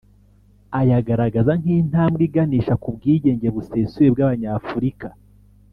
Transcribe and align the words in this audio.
ayagaragaza 0.79 1.51
nk’intambwe 1.61 2.21
iganisha 2.27 2.73
ku 2.81 2.87
bwigenge 2.95 3.47
busesuye 3.55 4.07
bw’abanyafurika 4.13 5.07